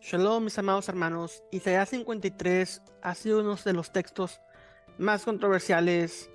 Shalom, 0.00 0.44
mis 0.44 0.56
amados 0.56 0.88
hermanos. 0.88 1.42
Isaías 1.50 1.88
53 1.88 2.82
ha 3.02 3.14
sido 3.16 3.40
uno 3.40 3.56
de 3.56 3.72
los 3.72 3.92
textos 3.92 4.40
más 4.96 5.24
controversiales 5.24 6.30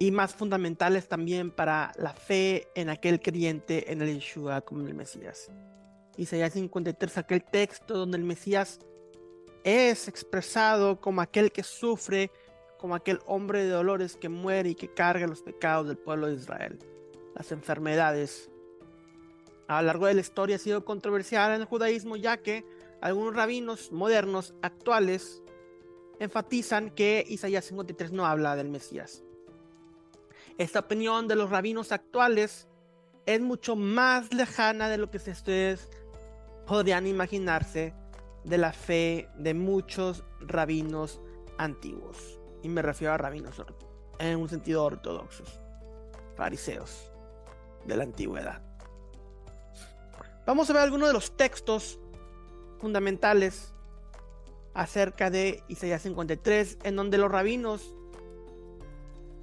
y 0.00 0.10
más 0.10 0.34
fundamentales 0.34 1.06
también 1.06 1.52
para 1.52 1.92
la 1.96 2.12
fe 2.12 2.66
en 2.74 2.90
aquel 2.90 3.20
creyente 3.20 3.92
en 3.92 4.02
el 4.02 4.12
Yeshua 4.12 4.60
como 4.62 4.84
el 4.84 4.94
Mesías. 4.94 5.52
Isaías 6.16 6.54
53 6.54 7.12
es 7.12 7.18
aquel 7.18 7.44
texto 7.44 7.96
donde 7.96 8.18
el 8.18 8.24
Mesías 8.24 8.80
es 9.62 10.08
expresado 10.08 11.00
como 11.00 11.20
aquel 11.20 11.52
que 11.52 11.62
sufre, 11.62 12.32
como 12.76 12.96
aquel 12.96 13.20
hombre 13.26 13.62
de 13.62 13.70
dolores 13.70 14.16
que 14.16 14.28
muere 14.28 14.70
y 14.70 14.74
que 14.74 14.92
carga 14.92 15.28
los 15.28 15.42
pecados 15.42 15.86
del 15.86 15.96
pueblo 15.96 16.26
de 16.26 16.34
Israel, 16.34 16.80
las 17.36 17.52
enfermedades, 17.52 18.50
a 19.68 19.82
lo 19.82 19.86
largo 19.86 20.06
de 20.06 20.14
la 20.14 20.22
historia 20.22 20.56
ha 20.56 20.58
sido 20.58 20.84
controversial 20.84 21.54
en 21.54 21.60
el 21.60 21.66
judaísmo 21.66 22.16
ya 22.16 22.38
que 22.38 22.64
algunos 23.00 23.34
rabinos 23.34 23.92
modernos 23.92 24.54
actuales 24.62 25.42
enfatizan 26.18 26.90
que 26.90 27.24
Isaías 27.28 27.66
53 27.66 28.10
no 28.12 28.26
habla 28.26 28.56
del 28.56 28.70
Mesías. 28.70 29.22
Esta 30.56 30.80
opinión 30.80 31.28
de 31.28 31.36
los 31.36 31.50
rabinos 31.50 31.92
actuales 31.92 32.66
es 33.26 33.40
mucho 33.40 33.76
más 33.76 34.32
lejana 34.32 34.88
de 34.88 34.98
lo 34.98 35.10
que 35.10 35.18
ustedes 35.18 35.88
podrían 36.66 37.06
imaginarse 37.06 37.94
de 38.44 38.58
la 38.58 38.72
fe 38.72 39.28
de 39.36 39.52
muchos 39.52 40.24
rabinos 40.40 41.20
antiguos. 41.58 42.40
Y 42.62 42.68
me 42.68 42.82
refiero 42.82 43.12
a 43.12 43.18
rabinos 43.18 43.62
en 44.18 44.38
un 44.38 44.48
sentido 44.48 44.82
ortodoxos, 44.82 45.60
fariseos 46.36 47.12
de 47.84 47.96
la 47.96 48.04
antigüedad. 48.04 48.67
Vamos 50.48 50.70
a 50.70 50.72
ver 50.72 50.80
algunos 50.80 51.08
de 51.08 51.12
los 51.12 51.36
textos 51.36 52.00
fundamentales 52.78 53.74
acerca 54.72 55.28
de 55.28 55.62
Isaías 55.68 56.00
53, 56.00 56.78
en 56.84 56.96
donde 56.96 57.18
los 57.18 57.30
rabinos 57.30 57.94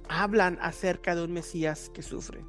hablan 0.08 0.58
acerca 0.60 1.14
de 1.14 1.22
un 1.22 1.32
Mesías 1.32 1.92
que 1.94 2.02
sufre. 2.02 2.44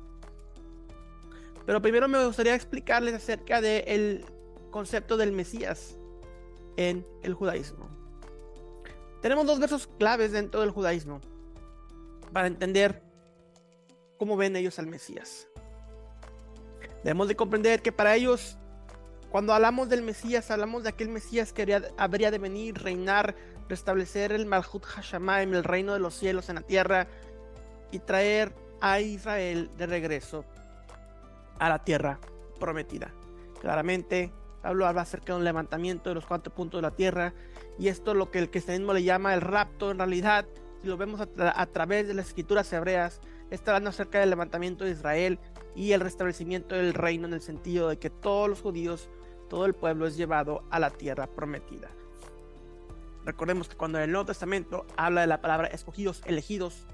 Pero 1.68 1.84
primero 1.84 2.08
me 2.08 2.26
gustaría 2.26 2.56
explicarles 2.56 3.14
acerca 3.14 3.62
del 3.62 4.26
concepto 4.72 5.18
del 5.18 5.34
Mesías 5.34 5.96
en 6.78 7.06
el 7.22 7.36
judaísmo. 7.36 7.88
Tenemos 9.22 9.46
dos 9.46 9.60
versos 9.60 9.86
claves 10.00 10.32
dentro 10.32 10.62
del 10.62 10.72
judaísmo 10.72 11.22
para 12.34 12.48
entender 12.48 13.04
cómo 14.18 14.36
ven 14.36 14.56
ellos 14.56 14.80
al 14.80 14.88
Mesías. 14.88 15.47
Debemos 17.04 17.28
de 17.28 17.36
comprender 17.36 17.82
que 17.82 17.92
para 17.92 18.16
ellos, 18.16 18.58
cuando 19.30 19.54
hablamos 19.54 19.90
del 19.90 20.02
Mesías, 20.02 20.50
hablamos 20.52 20.84
de 20.84 20.90
aquel 20.90 21.10
Mesías 21.10 21.54
que 21.54 21.82
habría 21.98 22.32
de 22.32 22.38
venir, 22.38 22.82
reinar, 22.82 23.36
restablecer 23.70 24.32
el 24.32 24.46
Malhut 24.46 24.84
Hashamaim, 24.84 25.54
el 25.54 25.64
reino 25.64 25.94
de 25.94 26.00
los 26.00 26.16
cielos 26.16 26.50
en 26.50 26.56
la 26.56 26.62
tierra, 26.62 27.08
y 27.92 28.00
traer 28.00 28.54
a 28.82 29.00
Israel 29.00 29.70
de 29.78 29.88
regreso 29.88 30.46
a 31.60 31.70
la 31.70 31.84
tierra 31.84 32.20
prometida. 32.60 33.14
Claramente, 33.62 34.32
Pablo 34.62 34.86
habla 34.86 35.02
acerca 35.02 35.34
de 35.34 35.40
un 35.40 35.46
levantamiento 35.46 36.10
de 36.10 36.16
los 36.16 36.26
cuatro 36.26 36.54
puntos 36.54 36.80
de 36.80 36.84
la 36.84 36.96
tierra, 36.96 37.34
y 37.80 37.88
esto 37.88 38.14
lo 38.14 38.32
que 38.32 38.40
el 38.40 38.50
cristianismo 38.50 38.94
le 38.94 39.04
llama 39.04 39.34
el 39.34 39.42
rapto, 39.42 39.92
en 39.92 40.00
realidad, 40.00 40.46
si 40.82 40.88
lo 40.88 40.98
vemos 40.98 41.22
a, 41.22 41.28
a 41.62 41.66
través 41.68 42.08
de 42.08 42.14
las 42.14 42.28
escrituras 42.28 42.72
hebreas, 42.74 43.22
está 43.50 43.72
hablando 43.72 43.92
acerca 43.92 44.20
del 44.20 44.30
levantamiento 44.30 44.84
de 44.84 44.92
Israel 44.92 45.40
y 45.78 45.92
el 45.92 46.02
restablecimiento 46.02 46.74
del 46.74 46.96
reino 46.96 47.28
en 47.28 47.34
el 47.34 47.42
sentido 47.42 47.88
de 47.88 48.00
que 48.00 48.10
todos 48.10 48.50
los 48.50 48.62
judíos, 48.62 49.12
todo 49.48 49.68
el 49.68 49.76
pueblo 49.76 50.08
es 50.08 50.18
llevado 50.18 50.64
a 50.72 50.80
la 50.80 50.90
tierra 50.90 51.28
prometida. 51.28 51.92
Recordemos 53.24 53.70
que 53.70 53.78
cuando 53.78 54.00
el 54.00 54.12
Nuevo 54.12 54.26
Testamento 54.26 54.88
habla 54.98 55.22
de 55.22 55.28
la 55.28 55.40
palabra 55.40 55.68
escogidos, 55.68 56.24
elegidos, 56.26 56.88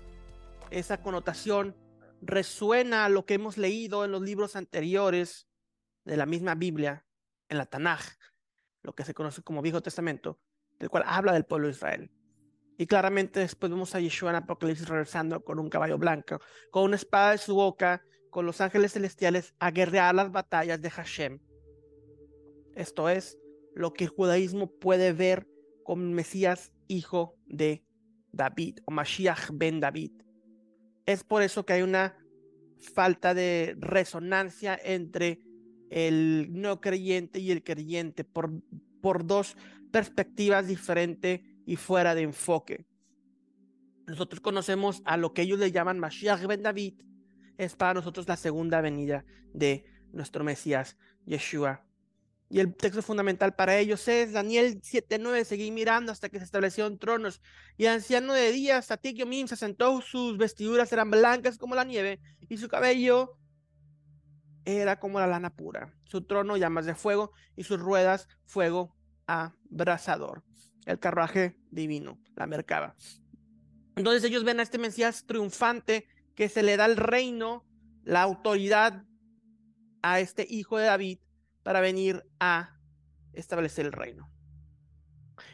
esa 0.70 1.02
connotación 1.02 1.78
resuena 2.22 3.06
a 3.06 3.10
lo 3.10 3.26
que 3.26 3.36
hemos 3.36 3.58
leído 3.58 4.04
en 4.04 4.12
los 4.12 4.22
libros 4.22 4.58
anteriores 4.58 5.48
de 6.04 6.18
la 6.18 6.26
misma 6.26 6.54
Biblia, 6.54 7.06
en 7.48 7.60
la 7.60 7.66
Tanaj, 7.66 8.02
lo 8.82 8.94
que 8.94 9.06
se 9.06 9.14
conoce 9.14 9.44
como 9.44 9.62
Viejo 9.62 9.82
Testamento, 9.82 10.42
del 10.78 10.90
cual 10.90 11.06
habla 11.08 11.32
del 11.32 11.46
pueblo 11.46 11.68
de 11.68 11.74
Israel. 11.74 12.12
Y 12.78 12.86
claramente 12.86 13.40
después 13.40 13.72
vemos 13.72 13.96
a 13.96 14.02
Yeshua 14.02 14.32
en 14.32 14.36
Apocalipsis 14.38 14.90
regresando 14.90 15.42
con 15.42 15.58
un 15.58 15.70
caballo 15.70 15.98
blanco, 15.98 16.42
con 16.70 16.84
una 16.84 16.98
espada 16.98 17.32
en 17.34 17.38
su 17.38 17.56
boca, 17.56 18.04
con 18.34 18.48
los 18.48 18.62
ángeles 18.62 18.94
celestiales 18.94 19.54
a 19.60 19.70
guerrear 19.70 20.14
las 20.16 20.32
batallas 20.32 20.82
de 20.82 20.90
Hashem. 20.90 21.40
Esto 22.76 23.08
es 23.08 23.38
lo 23.76 23.94
que 23.94 24.06
el 24.06 24.10
judaísmo 24.10 24.72
puede 24.80 25.14
ver 25.14 25.48
como 25.84 26.04
Mesías 26.04 26.74
hijo 26.88 27.38
de 27.46 27.86
David 28.32 28.80
o 28.86 28.92
Mashiach 28.92 29.52
ben 29.54 29.80
David. 29.80 30.12
Es 31.06 31.24
por 31.24 31.44
eso 31.44 31.64
que 31.64 31.74
hay 31.74 31.82
una 31.84 32.18
falta 32.96 33.36
de 33.36 33.76
resonancia 33.80 34.80
entre 34.84 35.44
el 35.92 36.50
no 36.52 36.82
creyente 36.82 37.40
y 37.40 37.52
el 37.52 37.64
creyente 37.64 38.24
por, 38.24 38.52
por 39.00 39.28
dos 39.28 39.56
perspectivas 39.92 40.68
diferentes 40.68 41.42
y 41.68 41.76
fuera 41.76 42.16
de 42.16 42.24
enfoque. 42.24 42.88
Nosotros 44.08 44.42
conocemos 44.42 45.04
a 45.06 45.18
lo 45.18 45.34
que 45.34 45.44
ellos 45.44 45.60
le 45.60 45.72
llaman 45.72 46.00
Mashiach 46.00 46.48
ben 46.48 46.64
David, 46.64 46.96
es 47.58 47.76
para 47.76 47.94
nosotros 47.94 48.28
la 48.28 48.38
segunda 48.38 48.82
venida 48.82 49.26
de 49.54 49.86
nuestro 50.12 50.44
Mesías, 50.44 50.98
Yeshua. 51.26 51.86
Y 52.50 52.60
el 52.60 52.76
texto 52.76 53.02
fundamental 53.02 53.56
para 53.56 53.78
ellos 53.78 54.08
es 54.08 54.34
Daniel 54.34 54.80
7:9, 54.82 55.44
seguí 55.44 55.72
mirando 55.72 56.12
hasta 56.12 56.30
que 56.30 56.38
se 56.38 56.46
establecieron 56.46 57.00
tronos. 57.00 57.42
Y 57.78 57.88
anciano 57.88 58.34
de 58.34 58.52
días, 58.52 58.90
Mim 59.26 59.48
se 59.48 59.56
sentó, 59.56 60.02
sus 60.02 60.38
vestiduras 60.38 60.92
eran 60.94 61.10
blancas 61.10 61.58
como 61.58 61.74
la 61.74 61.84
nieve, 61.84 62.20
y 62.50 62.58
su 62.58 62.68
cabello 62.68 63.38
era 64.66 65.00
como 65.00 65.20
la 65.20 65.28
lana 65.28 65.56
pura. 65.56 65.94
Su 66.06 66.26
trono 66.26 66.58
llamas 66.58 66.86
de 66.86 66.94
fuego, 66.94 67.32
y 67.56 67.64
sus 67.64 67.80
ruedas 67.80 68.28
fuego 68.46 68.96
abrasador 69.26 70.44
el 70.86 71.00
carruaje 71.00 71.56
divino, 71.72 72.20
la 72.36 72.48
mercaba. 72.48 72.96
Entonces 73.96 74.24
ellos 74.24 74.44
ven 74.44 74.60
a 74.60 74.64
este 74.64 74.78
Mesías 74.78 75.26
triunfante 75.26 76.08
que 76.36 76.50
se 76.50 76.64
le 76.64 76.78
da 76.78 76.86
el 76.86 76.98
reino, 76.98 77.66
la 78.04 78.22
autoridad 78.22 79.04
a 80.02 80.20
este 80.20 80.46
hijo 80.50 80.78
de 80.78 80.86
David 80.86 81.20
para 81.64 81.80
venir 81.80 82.26
a 82.40 82.78
establecer 83.34 83.86
el 83.86 83.92
reino. 83.92 84.30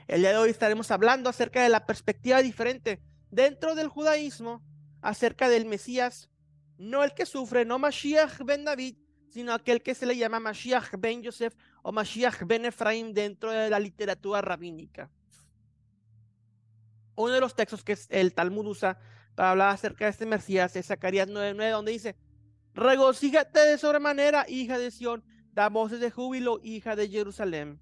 El 0.08 0.22
día 0.22 0.32
de 0.32 0.38
hoy 0.38 0.50
estaremos 0.50 0.92
hablando 0.92 1.30
acerca 1.30 1.62
de 1.62 1.70
la 1.70 1.86
perspectiva 1.86 2.42
diferente 2.42 3.02
dentro 3.30 3.76
del 3.76 3.88
judaísmo 3.88 4.64
acerca 5.02 5.50
del 5.50 5.66
Mesías, 5.66 6.30
no 6.78 7.04
el 7.04 7.14
que 7.14 7.26
sufre, 7.26 7.66
no 7.66 7.78
Mashiach 7.78 8.40
ben 8.44 8.66
David, 8.66 8.98
sino 9.30 9.54
aquel 9.54 9.84
que 9.84 9.94
se 9.94 10.06
le 10.06 10.18
llama 10.18 10.40
Mashiach 10.40 10.96
ben 10.98 11.22
Yosef 11.22 11.54
o 11.84 11.92
Mashiach 11.92 12.44
ben 12.46 12.66
Efraim 12.66 13.14
dentro 13.14 13.52
de 13.52 13.70
la 13.70 13.80
literatura 13.80 14.42
rabínica 14.42 15.12
uno 17.24 17.34
de 17.34 17.42
los 17.42 17.56
textos 17.56 17.84
que 17.84 17.98
el 18.10 18.34
Talmud 18.34 18.68
usa 18.68 18.98
hablar 19.42 19.70
acerca 19.70 20.06
de 20.06 20.12
este 20.12 20.26
Mesías 20.26 20.76
es 20.76 20.88
Zacarías 20.88 21.28
9:9, 21.28 21.72
donde 21.72 21.92
dice: 21.92 22.16
Regocíjate 22.74 23.60
de 23.60 23.78
sobremanera, 23.78 24.46
hija 24.48 24.78
de 24.78 24.92
Sión, 24.92 25.24
da 25.54 25.70
voces 25.70 26.00
de 26.00 26.12
júbilo, 26.12 26.60
hija 26.64 26.96
de 26.96 27.10
Jerusalén. 27.10 27.80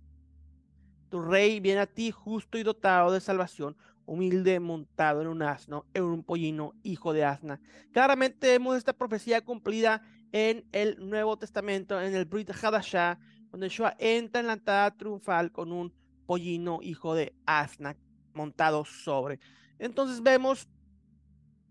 Tu 1.09 1.21
rey 1.21 1.59
viene 1.59 1.81
a 1.81 1.87
ti 1.87 2.11
justo 2.11 2.57
y 2.57 2.63
dotado 2.63 3.11
de 3.11 3.21
salvación, 3.21 3.77
humilde, 4.05 4.59
montado 4.59 5.21
en 5.21 5.27
un 5.27 5.41
asno, 5.41 5.85
en 5.93 6.03
un 6.03 6.23
pollino, 6.23 6.73
hijo 6.83 7.13
de 7.13 7.23
asna. 7.23 7.61
Claramente 7.91 8.47
vemos 8.47 8.77
esta 8.77 8.93
profecía 8.93 9.41
cumplida 9.41 10.01
en 10.31 10.65
el 10.71 10.97
Nuevo 11.09 11.37
Testamento, 11.37 12.01
en 12.01 12.13
el 12.13 12.25
Brit 12.25 12.51
Hadashah, 12.51 13.19
donde 13.51 13.69
Yeshua 13.69 13.95
entra 13.99 14.41
en 14.41 14.47
la 14.47 14.53
entrada 14.53 14.91
triunfal 14.91 15.51
con 15.51 15.71
un 15.71 15.93
pollino, 16.25 16.79
hijo 16.81 17.15
de 17.15 17.33
asna 17.45 17.95
montado 18.33 18.85
sobre. 18.85 19.39
Entonces 19.79 20.21
vemos 20.21 20.67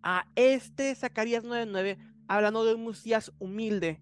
a 0.08 0.24
este 0.36 0.94
Zacarías 0.94 1.42
9:9 1.42 1.98
hablando 2.28 2.64
de 2.64 2.74
un 2.74 2.86
Mesías 2.86 3.32
humilde, 3.40 4.00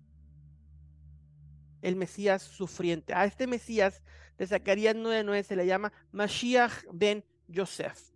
el 1.81 1.97
Mesías 1.97 2.43
sufriente. 2.43 3.15
A 3.15 3.25
este 3.25 3.47
Mesías 3.47 4.03
de 4.37 4.47
Zacarías 4.47 4.95
9:9 4.95 5.43
se 5.43 5.57
le 5.57 5.67
llama 5.67 5.95
Mashiach 6.13 6.85
ben 6.93 7.25
Yosef. 7.49 8.11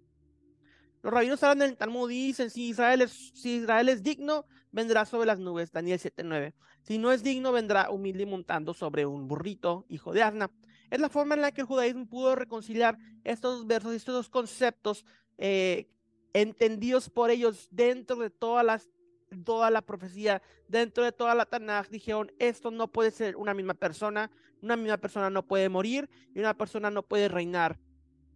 Los 1.03 1.15
rabinos 1.15 1.43
hablan 1.43 1.61
del 1.61 1.79
Talmud 1.79 2.11
y 2.11 2.27
dicen, 2.27 2.51
si 2.51 2.69
Israel, 2.69 3.01
es, 3.01 3.31
si 3.33 3.57
Israel 3.57 3.89
es 3.89 4.03
digno, 4.03 4.45
vendrá 4.71 5.07
sobre 5.07 5.27
las 5.27 5.39
nubes, 5.39 5.73
Daniel 5.73 5.99
7:9. 5.99 6.53
Si 6.83 6.99
no 6.99 7.11
es 7.11 7.23
digno, 7.23 7.53
vendrá 7.53 7.89
humilde 7.91 8.27
montando 8.27 8.75
sobre 8.75 9.07
un 9.07 9.27
burrito, 9.27 9.87
hijo 9.89 10.13
de 10.13 10.23
Asna. 10.23 10.51
Es 10.91 11.01
la 11.01 11.09
forma 11.09 11.37
en 11.37 11.41
la 11.41 11.53
que 11.53 11.63
el 11.63 11.67
judaísmo 11.67 12.07
pudo 12.07 12.35
reconciliar 12.35 12.99
estos 13.25 13.67
versos 13.67 13.95
y 13.95 13.97
estos 13.97 14.15
dos 14.15 14.29
conceptos 14.29 15.07
eh, 15.39 15.89
entendidos 16.33 17.09
por 17.11 17.31
ellos 17.31 17.69
dentro 17.71 18.17
de 18.17 18.31
toda 18.31 18.63
la 18.63 19.83
profecía, 19.83 20.43
dentro 20.69 21.05
de 21.05 21.13
toda 21.13 21.35
la 21.35 21.47
Tanaj. 21.47 21.89
Dijeron, 21.89 22.33
esto 22.39 22.71
no 22.71 22.89
puede 22.89 23.11
ser 23.11 23.37
una 23.37 23.55
misma 23.55 23.75
persona, 23.75 24.31
una 24.63 24.77
misma 24.77 24.97
persona 24.99 25.31
no 25.31 25.47
puede 25.47 25.69
morir 25.69 26.09
y 26.35 26.41
una 26.41 26.55
persona 26.55 26.91
no 26.91 27.03
puede 27.03 27.29
reinar. 27.29 27.79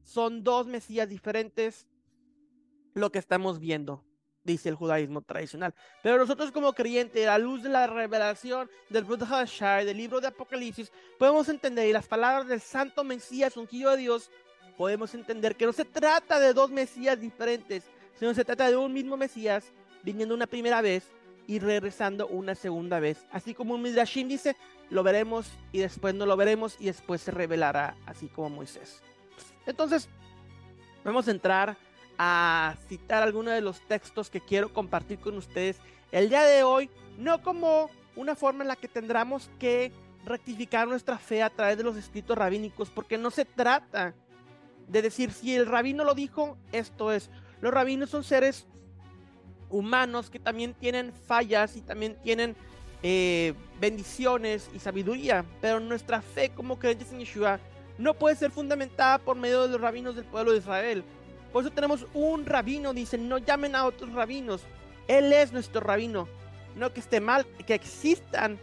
Son 0.02 0.42
dos 0.42 0.66
Mesías 0.66 1.08
diferentes 1.08 1.86
lo 2.94 3.10
que 3.10 3.18
estamos 3.18 3.58
viendo, 3.58 4.04
dice 4.44 4.68
el 4.68 4.74
judaísmo 4.74 5.22
tradicional. 5.22 5.74
Pero 6.02 6.18
nosotros 6.18 6.50
como 6.52 6.72
creyentes, 6.72 7.26
a 7.26 7.30
la 7.30 7.38
luz 7.38 7.62
de 7.62 7.68
la 7.68 7.86
revelación 7.86 8.68
del 8.90 9.04
Buddha 9.04 9.46
del 9.84 9.96
libro 9.96 10.20
de 10.20 10.26
Apocalipsis, 10.26 10.92
podemos 11.18 11.48
entender 11.48 11.88
y 11.88 11.92
las 11.92 12.06
palabras 12.06 12.48
del 12.48 12.60
santo 12.60 13.04
Mesías, 13.04 13.56
ungido 13.56 13.92
de 13.92 13.98
Dios, 13.98 14.30
podemos 14.82 15.14
entender 15.14 15.54
que 15.54 15.64
no 15.64 15.72
se 15.72 15.84
trata 15.84 16.40
de 16.40 16.52
dos 16.52 16.68
Mesías 16.68 17.20
diferentes, 17.20 17.84
sino 18.18 18.34
se 18.34 18.44
trata 18.44 18.68
de 18.68 18.76
un 18.76 18.92
mismo 18.92 19.16
Mesías 19.16 19.62
viniendo 20.02 20.34
una 20.34 20.48
primera 20.48 20.80
vez 20.80 21.04
y 21.46 21.60
regresando 21.60 22.26
una 22.26 22.56
segunda 22.56 22.98
vez. 22.98 23.24
Así 23.30 23.54
como 23.54 23.78
Midrashim 23.78 24.26
dice, 24.26 24.56
lo 24.90 25.04
veremos 25.04 25.52
y 25.70 25.78
después 25.78 26.16
no 26.16 26.26
lo 26.26 26.36
veremos 26.36 26.74
y 26.80 26.86
después 26.86 27.20
se 27.20 27.30
revelará, 27.30 27.94
así 28.06 28.26
como 28.26 28.50
Moisés. 28.50 29.00
Entonces, 29.66 30.08
vamos 31.04 31.28
a 31.28 31.30
entrar 31.30 31.76
a 32.18 32.74
citar 32.88 33.22
algunos 33.22 33.54
de 33.54 33.60
los 33.60 33.80
textos 33.82 34.30
que 34.30 34.40
quiero 34.40 34.72
compartir 34.72 35.20
con 35.20 35.36
ustedes 35.36 35.76
el 36.10 36.28
día 36.28 36.42
de 36.42 36.64
hoy, 36.64 36.90
no 37.18 37.40
como 37.40 37.88
una 38.16 38.34
forma 38.34 38.64
en 38.64 38.68
la 38.68 38.74
que 38.74 38.88
tendremos 38.88 39.48
que 39.60 39.92
rectificar 40.24 40.88
nuestra 40.88 41.18
fe 41.18 41.40
a 41.40 41.50
través 41.50 41.78
de 41.78 41.84
los 41.84 41.96
escritos 41.96 42.36
rabínicos, 42.36 42.90
porque 42.90 43.16
no 43.16 43.30
se 43.30 43.44
trata 43.44 44.16
de 44.88 45.02
decir 45.02 45.32
si 45.32 45.54
el 45.54 45.66
rabino 45.66 46.04
lo 46.04 46.14
dijo, 46.14 46.56
esto 46.72 47.12
es. 47.12 47.30
Los 47.60 47.72
rabinos 47.72 48.10
son 48.10 48.24
seres 48.24 48.66
humanos 49.70 50.30
que 50.30 50.38
también 50.38 50.74
tienen 50.74 51.12
fallas 51.12 51.76
y 51.76 51.80
también 51.80 52.16
tienen 52.22 52.56
eh, 53.02 53.54
bendiciones 53.80 54.70
y 54.74 54.78
sabiduría, 54.78 55.44
pero 55.60 55.80
nuestra 55.80 56.22
fe 56.22 56.50
como 56.50 56.78
creyentes 56.78 57.12
en 57.12 57.20
Yeshua 57.20 57.58
no 57.98 58.14
puede 58.14 58.36
ser 58.36 58.50
fundamentada 58.50 59.18
por 59.18 59.36
medio 59.36 59.62
de 59.62 59.68
los 59.68 59.80
rabinos 59.80 60.14
del 60.14 60.24
pueblo 60.24 60.52
de 60.52 60.58
Israel. 60.58 61.04
Por 61.52 61.62
eso 61.62 61.72
tenemos 61.72 62.06
un 62.14 62.46
rabino, 62.46 62.94
dicen, 62.94 63.28
no 63.28 63.38
llamen 63.38 63.76
a 63.76 63.84
otros 63.84 64.12
rabinos. 64.12 64.62
Él 65.08 65.32
es 65.32 65.52
nuestro 65.52 65.80
rabino. 65.80 66.28
No 66.76 66.92
que 66.92 67.00
esté 67.00 67.20
mal 67.20 67.46
que 67.66 67.74
existan 67.74 68.58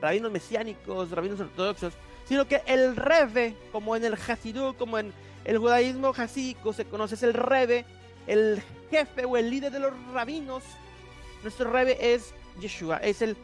rabinos 0.00 0.32
mesiánicos, 0.32 1.10
rabinos 1.10 1.40
ortodoxos, 1.40 1.92
sino 2.28 2.46
que 2.46 2.62
el 2.66 2.94
rebe, 2.94 3.56
como 3.72 3.96
en 3.96 4.04
el 4.04 4.14
Hasidú, 4.14 4.74
como 4.76 4.98
en 4.98 5.12
el 5.44 5.58
judaísmo 5.58 6.12
hasídico 6.14 6.74
se 6.74 6.84
conoce, 6.84 7.14
es 7.14 7.22
el 7.22 7.32
rebe, 7.32 7.86
el 8.26 8.62
jefe 8.90 9.24
o 9.24 9.36
el 9.38 9.48
líder 9.48 9.72
de 9.72 9.80
los 9.80 9.92
rabinos. 10.12 10.62
Nuestro 11.42 11.70
rebe 11.70 12.14
es 12.14 12.34
Yeshua, 12.60 12.98
es 12.98 13.22
el 13.22 13.36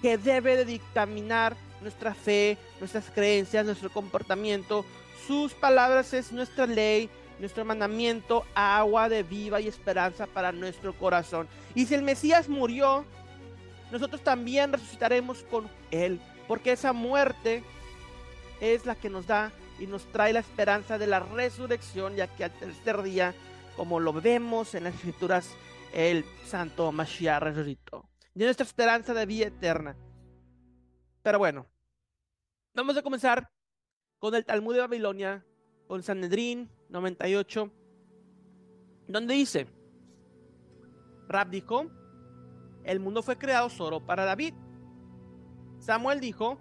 que 0.00 0.16
debe 0.16 0.56
de 0.56 0.64
dictaminar 0.64 1.56
nuestra 1.80 2.14
fe, 2.14 2.56
nuestras 2.78 3.10
creencias, 3.10 3.66
nuestro 3.66 3.90
comportamiento. 3.90 4.84
Sus 5.26 5.52
palabras 5.52 6.14
es 6.14 6.30
nuestra 6.30 6.66
ley, 6.66 7.10
nuestro 7.40 7.64
mandamiento, 7.64 8.44
agua 8.54 9.08
de 9.08 9.24
viva 9.24 9.60
y 9.60 9.66
esperanza 9.66 10.26
para 10.26 10.52
nuestro 10.52 10.92
corazón. 10.92 11.48
Y 11.74 11.86
si 11.86 11.94
el 11.94 12.02
Mesías 12.02 12.48
murió, 12.48 13.04
nosotros 13.90 14.22
también 14.22 14.72
resucitaremos 14.72 15.42
con 15.50 15.68
él, 15.90 16.20
porque 16.46 16.72
esa 16.72 16.92
muerte 16.92 17.64
es 18.60 18.86
la 18.86 18.94
que 18.94 19.10
nos 19.10 19.26
da 19.26 19.52
y 19.78 19.86
nos 19.86 20.04
trae 20.12 20.32
la 20.32 20.40
esperanza 20.40 20.98
de 20.98 21.06
la 21.06 21.20
resurrección, 21.20 22.14
ya 22.16 22.26
que 22.28 22.44
al 22.44 22.52
tercer 22.52 23.02
día, 23.02 23.34
como 23.76 23.98
lo 23.98 24.12
vemos 24.12 24.74
en 24.74 24.84
las 24.84 24.94
escrituras, 24.94 25.54
el 25.92 26.24
santo 26.44 26.92
Mashiach 26.92 27.42
resucitó. 27.42 28.08
Y 28.34 28.40
nuestra 28.44 28.64
esperanza 28.64 29.14
de 29.14 29.26
vida 29.26 29.46
eterna. 29.46 29.96
Pero 31.22 31.38
bueno, 31.38 31.66
vamos 32.74 32.96
a 32.96 33.02
comenzar 33.02 33.50
con 34.18 34.34
el 34.34 34.44
Talmud 34.44 34.74
de 34.74 34.80
Babilonia, 34.80 35.44
con 35.86 36.02
Sanedrín 36.02 36.70
98, 36.88 37.70
donde 39.08 39.34
dice, 39.34 39.66
Rab 41.26 41.50
dijo, 41.50 41.90
el 42.84 43.00
mundo 43.00 43.22
fue 43.22 43.36
creado 43.36 43.68
solo 43.70 44.04
para 44.04 44.24
David. 44.24 44.54
Samuel 45.78 46.20
dijo, 46.20 46.58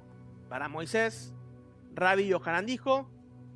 para 0.50 0.68
Moisés. 0.68 1.34
Rabbi 2.00 2.28
Yohanan 2.28 2.66
dijo, 2.66 3.10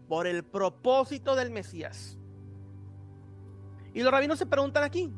por 0.08 0.28
el 0.28 0.44
propósito 0.44 1.36
del 1.36 1.52
Mesías. 1.52 2.18
Y 3.94 4.02
los 4.02 4.12
rabinos 4.12 4.40
se 4.40 4.46
preguntan 4.46 4.84
aquí, 4.84 5.12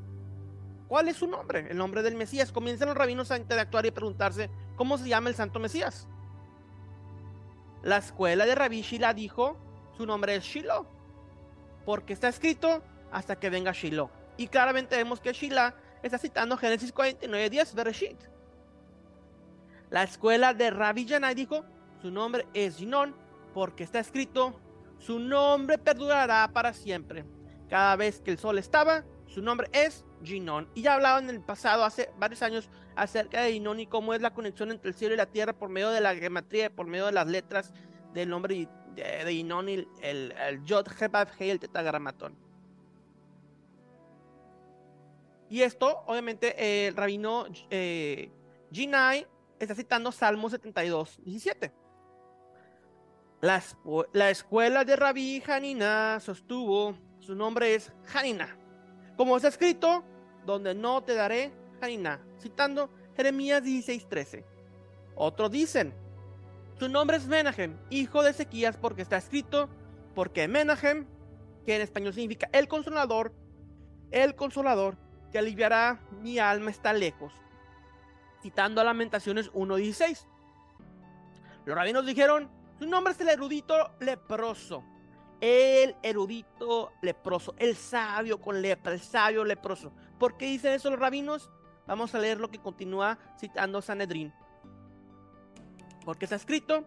¿cuál 0.88 1.08
es 1.08 1.18
su 1.18 1.28
nombre? 1.28 1.68
El 1.70 1.78
nombre 1.78 2.04
del 2.04 2.16
Mesías. 2.16 2.52
Comienzan 2.52 2.90
los 2.90 2.98
rabinos 2.98 3.32
a 3.32 3.38
interactuar 3.38 3.86
y 3.86 3.92
preguntarse, 3.92 4.50
¿cómo 4.76 4.98
se 4.98 5.08
llama 5.08 5.30
el 5.30 5.36
santo 5.36 5.60
Mesías? 5.60 6.08
La 7.84 7.98
escuela 7.98 8.46
de 8.46 8.56
Rabbi 8.56 8.82
Shila 8.82 9.14
dijo, 9.14 9.58
su 9.98 10.06
nombre 10.06 10.36
es 10.36 10.44
Shiloh, 10.44 10.88
porque 11.86 12.14
está 12.14 12.28
escrito 12.30 12.84
hasta 13.12 13.38
que 13.38 13.50
venga 13.50 13.72
Shiloh. 13.72 14.10
Y 14.38 14.48
claramente 14.48 14.96
vemos 14.98 15.20
que 15.20 15.34
Shiloh 15.34 15.74
está 16.04 16.18
citando 16.18 16.58
Génesis 16.58 16.92
49, 16.92 17.50
10, 17.50 17.76
Bereshit. 17.76 18.18
La 19.90 20.04
escuela 20.04 20.54
de 20.54 20.72
Rabbi 20.72 21.06
Yanai 21.06 21.36
dijo, 21.36 21.64
su 22.06 22.12
nombre 22.12 22.46
es 22.54 22.78
Ginon, 22.78 23.16
porque 23.52 23.84
está 23.84 24.00
escrito, 24.00 24.54
su 25.00 25.18
nombre 25.18 25.80
perdurará 25.80 26.48
para 26.54 26.72
siempre. 26.72 27.26
Cada 27.68 27.96
vez 27.96 28.22
que 28.22 28.30
el 28.30 28.38
sol 28.38 28.60
estaba, 28.60 29.04
su 29.26 29.42
nombre 29.42 29.70
es 29.72 30.06
Ginon. 30.22 30.70
Y 30.76 30.84
ya 30.84 30.94
hablaba 30.94 31.18
en 31.18 31.32
el 31.32 31.42
pasado, 31.42 31.84
hace 31.84 32.12
varios 32.20 32.44
años, 32.44 32.70
acerca 32.96 33.42
de 33.42 33.54
Ginon 33.54 33.80
y 33.80 33.88
cómo 33.88 34.14
es 34.14 34.22
la 34.22 34.36
conexión 34.36 34.70
entre 34.70 34.90
el 34.90 34.96
cielo 34.96 35.16
y 35.16 35.18
la 35.18 35.26
tierra 35.26 35.54
por 35.54 35.70
medio 35.70 35.90
de 35.90 36.00
la 36.00 36.14
gematría, 36.14 36.70
por 36.70 36.86
medio 36.86 37.08
de 37.08 37.12
las 37.12 37.26
letras 37.26 37.74
del 38.14 38.30
nombre 38.30 38.70
de, 38.94 39.26
Ginon 39.28 39.68
y 39.68 39.88
el, 40.04 40.62
Yod, 40.64 40.86
Hebab, 41.02 41.30
He, 41.40 41.50
el 41.50 41.60
tetagramatón. 41.60 42.38
Y 45.50 45.64
esto, 45.64 46.04
obviamente, 46.06 46.86
el 46.86 46.96
rabino 46.96 47.48
eh, 47.72 48.30
Ginai 48.72 49.26
está 49.58 49.74
citando 49.74 50.12
Salmo 50.12 50.52
72, 50.52 51.20
17. 51.24 51.85
La, 53.42 53.62
la, 54.14 54.30
escuela 54.30 54.86
de 54.86 54.96
Rabí 54.96 55.44
Hanina 55.46 56.20
sostuvo, 56.20 56.98
su 57.20 57.36
nombre 57.36 57.76
es 57.76 57.92
Hanina. 58.14 58.58
Como 59.18 59.36
está 59.36 59.50
escrito, 59.50 60.04
donde 60.46 60.74
no 60.74 61.04
te 61.04 61.16
daré 61.16 61.52
Hanina, 61.82 62.20
citando 62.40 62.90
Jeremías 63.16 63.64
16:13. 63.64 64.44
Otros 65.16 65.52
dicen, 65.52 65.94
su 66.80 66.90
nombre 66.90 67.18
es 67.18 67.28
Menahem, 67.28 67.78
hijo 67.90 68.24
de 68.24 68.32
Ezequías, 68.32 68.78
porque 68.78 69.02
está 69.02 69.18
escrito, 69.18 69.70
porque 70.14 70.48
Menahem, 70.48 71.06
que 71.66 71.76
en 71.76 71.82
español 71.82 72.14
significa 72.14 72.50
el 72.52 72.68
consolador, 72.68 73.34
el 74.12 74.36
consolador 74.36 74.98
que 75.32 75.40
aliviará 75.40 76.00
mi 76.22 76.40
alma 76.40 76.72
está 76.72 76.94
lejos, 76.94 77.34
citando 78.42 78.82
a 78.82 78.84
Lamentaciones 78.84 79.52
1:16. 79.54 80.28
Los 81.66 81.76
rabinos 81.76 82.06
dijeron, 82.06 82.50
su 82.80 82.86
nombre 82.88 83.14
es 83.14 83.22
el 83.22 83.30
erudito 83.30 83.92
leproso. 84.00 84.84
El 85.42 85.96
erudito 86.02 86.94
leproso, 87.02 87.54
el 87.58 87.76
sabio 87.76 88.40
con 88.40 88.62
lepra, 88.62 88.94
el 88.94 89.02
sabio 89.02 89.44
leproso. 89.44 89.92
¿Por 90.18 90.38
qué 90.38 90.46
dicen 90.46 90.74
eso 90.74 90.90
los 90.90 91.00
rabinos? 91.00 91.50
Vamos 91.88 92.16
a 92.16 92.20
leer 92.20 92.40
lo 92.40 92.50
que 92.50 92.60
continúa 92.60 93.20
citando 93.38 93.82
Sanedrín. 93.82 94.34
Porque 96.04 96.26
está 96.26 96.36
escrito, 96.36 96.86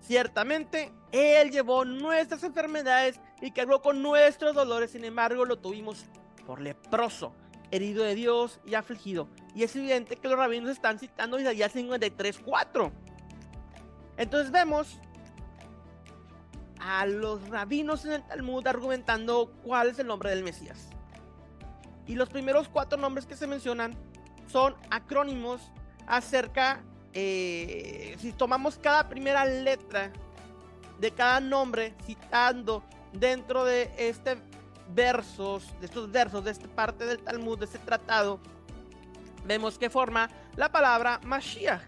ciertamente, 0.00 0.92
Él 1.12 1.50
llevó 1.50 1.84
nuestras 1.84 2.42
enfermedades 2.42 3.20
y 3.40 3.52
cargó 3.52 3.82
con 3.82 4.02
nuestros 4.02 4.54
dolores, 4.54 4.90
sin 4.90 5.04
embargo 5.04 5.44
lo 5.44 5.58
tuvimos 5.58 6.06
por 6.46 6.60
leproso, 6.60 7.32
herido 7.70 8.04
de 8.04 8.14
Dios 8.14 8.60
y 8.64 8.74
afligido. 8.74 9.28
Y 9.54 9.62
es 9.62 9.74
evidente 9.76 10.16
que 10.16 10.28
los 10.28 10.38
rabinos 10.38 10.70
están 10.70 10.98
citando 10.98 11.38
Isaías 11.38 11.74
53.4. 11.74 12.92
Entonces 14.16 14.50
vemos 14.50 15.00
a 16.86 17.04
los 17.04 17.48
rabinos 17.48 18.04
en 18.04 18.12
el 18.12 18.22
Talmud 18.22 18.64
argumentando 18.66 19.50
cuál 19.64 19.88
es 19.88 19.98
el 19.98 20.06
nombre 20.06 20.30
del 20.30 20.44
Mesías. 20.44 20.88
Y 22.06 22.14
los 22.14 22.28
primeros 22.28 22.68
cuatro 22.68 22.96
nombres 22.96 23.26
que 23.26 23.36
se 23.36 23.48
mencionan 23.48 23.96
son 24.46 24.76
acrónimos 24.90 25.72
acerca 26.06 26.84
eh, 27.12 28.16
si 28.20 28.32
tomamos 28.32 28.78
cada 28.78 29.08
primera 29.08 29.44
letra 29.44 30.12
de 31.00 31.10
cada 31.10 31.40
nombre, 31.40 31.94
citando 32.04 32.84
dentro 33.12 33.64
de 33.64 33.90
este 33.98 34.36
versos, 34.94 35.74
de 35.80 35.86
estos 35.86 36.10
versos, 36.12 36.44
de 36.44 36.52
esta 36.52 36.68
parte 36.68 37.04
del 37.04 37.18
Talmud, 37.18 37.58
de 37.58 37.64
este 37.64 37.80
tratado, 37.80 38.38
vemos 39.44 39.76
que 39.76 39.90
forma 39.90 40.30
la 40.54 40.70
palabra 40.70 41.20
Mashiach. 41.24 41.82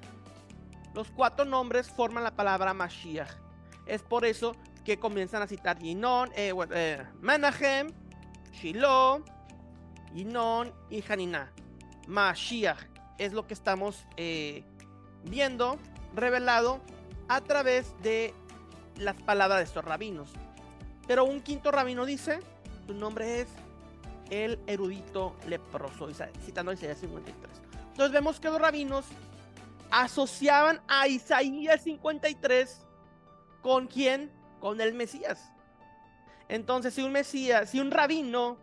Los 0.93 1.09
cuatro 1.11 1.45
nombres 1.45 1.89
forman 1.89 2.25
la 2.25 2.35
palabra 2.35 2.75
Mashiach. 2.75 3.31
Es 3.87 4.03
por 4.03 4.25
eso 4.25 4.57
que 4.89 4.99
comienzan 4.99 5.43
a 5.43 5.47
citar 5.47 5.79
Yinon, 5.79 6.31
eh, 6.35 6.55
eh, 6.71 7.05
Menachem, 7.21 7.93
Shiloh, 8.53 9.23
Yinon 10.15 10.73
y 10.89 11.05
Hanina. 11.07 11.53
Mashiach 12.07 12.79
es 13.19 13.35
lo 13.35 13.47
que 13.47 13.53
estamos 13.53 14.07
eh, 14.17 14.65
viendo 15.25 15.77
revelado 16.15 16.81
a 17.29 17.43
través 17.43 17.95
de 18.03 18.33
las 18.97 19.15
palabras 19.21 19.59
de 19.59 19.65
estos 19.65 19.85
rabinos. 19.85 20.33
Pero 21.07 21.27
un 21.27 21.43
quinto 21.43 21.71
rabino 21.71 22.07
dice, 22.07 22.41
su 22.87 22.95
nombre 22.95 23.43
es 23.43 23.49
el 24.31 24.59
erudito 24.67 25.37
leproso, 25.47 26.09
citando 26.47 26.73
Isaías 26.73 26.97
53. 26.97 27.37
Entonces 27.91 28.11
vemos 28.11 28.41
que 28.41 28.49
los 28.49 28.59
rabinos 28.59 29.05
asociaban 29.91 30.81
a 30.89 31.09
Isaías 31.09 31.83
53 31.83 32.87
con 33.61 33.87
quién? 33.87 34.38
Con 34.61 34.81
el 34.81 34.95
Mesías. 34.95 35.53
Entonces, 36.49 36.95
si 36.95 37.03
un 37.03 37.13
Mesías, 37.13 37.71
si 37.71 37.81
un 37.81 37.91
rabino 37.91 38.59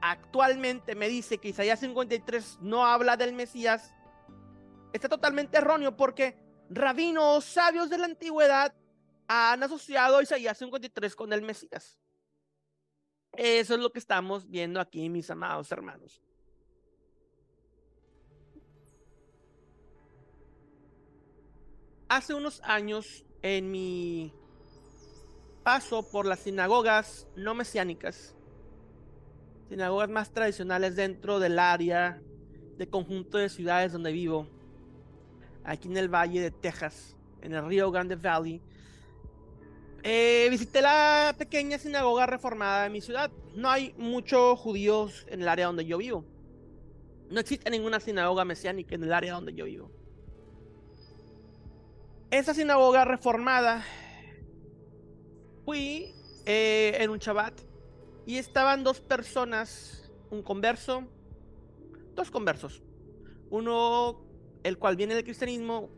actualmente 0.00 0.94
me 0.94 1.08
dice 1.08 1.38
que 1.38 1.48
Isaías 1.48 1.80
53 1.80 2.58
no 2.60 2.86
habla 2.86 3.16
del 3.16 3.32
Mesías, 3.32 3.94
está 4.92 5.08
totalmente 5.08 5.58
erróneo 5.58 5.96
porque 5.96 6.36
rabinos 6.70 7.44
sabios 7.44 7.90
de 7.90 7.98
la 7.98 8.06
antigüedad 8.06 8.74
han 9.26 9.62
asociado 9.62 10.18
a 10.18 10.22
Isaías 10.22 10.56
53 10.58 11.14
con 11.14 11.32
el 11.32 11.42
Mesías. 11.42 11.98
Eso 13.32 13.74
es 13.74 13.80
lo 13.80 13.92
que 13.92 13.98
estamos 13.98 14.48
viendo 14.48 14.80
aquí, 14.80 15.08
mis 15.08 15.30
amados 15.30 15.70
hermanos. 15.70 16.22
Hace 22.08 22.32
unos 22.32 22.62
años, 22.62 23.26
en 23.42 23.70
mi 23.70 24.32
paso 25.68 26.02
por 26.02 26.24
las 26.24 26.38
sinagogas 26.38 27.26
no 27.36 27.54
mesiánicas, 27.54 28.34
sinagogas 29.68 30.08
más 30.08 30.32
tradicionales 30.32 30.96
dentro 30.96 31.40
del 31.40 31.58
área 31.58 32.22
de 32.78 32.88
conjunto 32.88 33.36
de 33.36 33.50
ciudades 33.50 33.92
donde 33.92 34.10
vivo, 34.10 34.48
aquí 35.64 35.88
en 35.88 35.98
el 35.98 36.08
Valle 36.08 36.40
de 36.40 36.50
Texas, 36.50 37.14
en 37.42 37.52
el 37.52 37.66
Río 37.66 37.90
Grande 37.90 38.16
Valley, 38.16 38.62
eh, 40.04 40.46
visité 40.48 40.80
la 40.80 41.34
pequeña 41.36 41.76
sinagoga 41.76 42.24
reformada 42.24 42.84
de 42.84 42.88
mi 42.88 43.02
ciudad. 43.02 43.30
No 43.54 43.68
hay 43.68 43.92
muchos 43.98 44.58
judíos 44.58 45.26
en 45.28 45.42
el 45.42 45.48
área 45.48 45.66
donde 45.66 45.84
yo 45.84 45.98
vivo. 45.98 46.24
No 47.28 47.40
existe 47.40 47.68
ninguna 47.68 48.00
sinagoga 48.00 48.46
mesiánica 48.46 48.94
en 48.94 49.04
el 49.04 49.12
área 49.12 49.34
donde 49.34 49.52
yo 49.52 49.66
vivo. 49.66 49.90
Esa 52.30 52.54
sinagoga 52.54 53.04
reformada, 53.04 53.84
fui 55.68 56.14
eh, 56.46 56.96
en 56.98 57.10
un 57.10 57.18
Shabbat 57.18 57.60
y 58.24 58.38
estaban 58.38 58.84
dos 58.84 59.02
personas, 59.02 60.10
un 60.30 60.42
converso, 60.42 61.04
dos 62.14 62.30
conversos. 62.30 62.82
Uno 63.50 64.24
el 64.62 64.78
cual 64.78 64.96
viene 64.96 65.14
del 65.14 65.24
cristianismo 65.24 65.90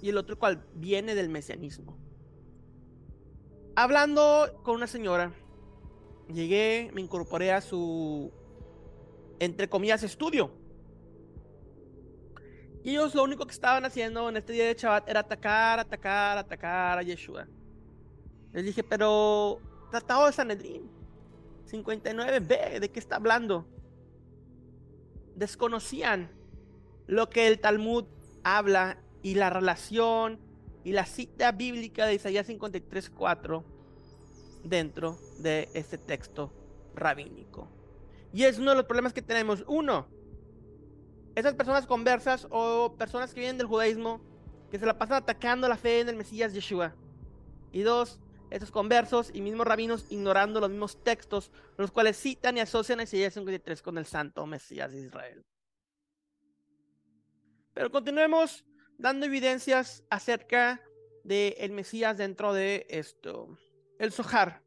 y 0.00 0.10
el 0.10 0.18
otro 0.18 0.34
el 0.34 0.38
cual 0.38 0.64
viene 0.76 1.16
del 1.16 1.30
mesianismo. 1.30 1.98
Hablando 3.74 4.60
con 4.62 4.76
una 4.76 4.86
señora, 4.86 5.32
llegué, 6.32 6.92
me 6.94 7.00
incorporé 7.00 7.50
a 7.50 7.60
su, 7.60 8.30
entre 9.40 9.68
comillas, 9.68 10.04
estudio. 10.04 10.52
Y 12.84 12.90
ellos 12.90 13.16
lo 13.16 13.24
único 13.24 13.46
que 13.46 13.52
estaban 13.52 13.84
haciendo 13.84 14.28
en 14.28 14.36
este 14.36 14.52
día 14.52 14.66
de 14.66 14.74
Shabbat 14.74 15.08
era 15.08 15.18
atacar, 15.18 15.80
atacar, 15.80 16.38
atacar 16.38 16.98
a 16.98 17.02
Yeshua. 17.02 17.48
Les 18.52 18.64
dije, 18.64 18.82
pero 18.82 19.60
Tratado 19.90 20.26
de 20.26 20.32
Sanedrín, 20.32 20.90
59b, 21.70 22.80
¿de 22.80 22.90
qué 22.90 22.98
está 22.98 23.16
hablando? 23.16 23.66
Desconocían 25.34 26.30
lo 27.06 27.30
que 27.30 27.46
el 27.46 27.58
Talmud 27.58 28.04
habla 28.42 28.98
y 29.22 29.34
la 29.34 29.50
relación 29.50 30.38
y 30.84 30.92
la 30.92 31.06
cita 31.06 31.52
bíblica 31.52 32.06
de 32.06 32.14
Isaías 32.14 32.48
53.4 32.48 33.64
dentro 34.64 35.18
de 35.38 35.68
este 35.74 35.98
texto 35.98 36.52
rabínico. 36.94 37.68
Y 38.32 38.44
es 38.44 38.58
uno 38.58 38.70
de 38.70 38.76
los 38.76 38.84
problemas 38.84 39.12
que 39.12 39.22
tenemos. 39.22 39.64
Uno, 39.66 40.06
esas 41.34 41.54
personas 41.54 41.86
conversas 41.86 42.46
o 42.50 42.94
personas 42.98 43.32
que 43.32 43.40
vienen 43.40 43.58
del 43.58 43.66
judaísmo 43.66 44.20
que 44.70 44.78
se 44.78 44.86
la 44.86 44.98
pasan 44.98 45.18
atacando 45.18 45.66
la 45.66 45.76
fe 45.76 46.00
en 46.00 46.10
el 46.10 46.16
Mesías 46.16 46.52
Yeshua. 46.52 46.94
Y 47.72 47.80
dos, 47.80 48.20
estos 48.50 48.70
conversos 48.70 49.30
y 49.32 49.40
mismos 49.40 49.66
rabinos 49.66 50.06
ignorando 50.10 50.60
los 50.60 50.70
mismos 50.70 51.02
textos, 51.02 51.50
los 51.76 51.90
cuales 51.90 52.16
citan 52.16 52.56
y 52.56 52.60
asocian 52.60 53.00
a 53.00 53.04
Isaías 53.04 53.34
53 53.34 53.82
con 53.82 53.98
el 53.98 54.06
santo 54.06 54.46
Mesías 54.46 54.92
de 54.92 55.00
Israel. 55.00 55.44
Pero 57.74 57.90
continuemos 57.90 58.64
dando 58.96 59.26
evidencias 59.26 60.04
acerca 60.10 60.82
del 61.24 61.54
el 61.58 61.72
Mesías 61.72 62.16
dentro 62.16 62.52
de 62.52 62.86
esto. 62.88 63.56
El 63.98 64.12
Zohar, 64.12 64.62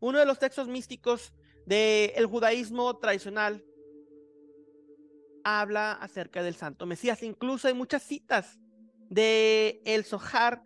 uno 0.00 0.18
de 0.18 0.26
los 0.26 0.38
textos 0.38 0.68
místicos 0.68 1.32
del 1.64 2.26
judaísmo 2.26 2.98
tradicional, 2.98 3.64
habla 5.44 5.92
acerca 5.92 6.42
del 6.42 6.54
Santo 6.54 6.86
Mesías. 6.86 7.22
Incluso 7.22 7.68
hay 7.68 7.74
muchas 7.74 8.02
citas 8.02 8.58
de 9.08 9.82
el 9.84 10.04
Zohar. 10.04 10.62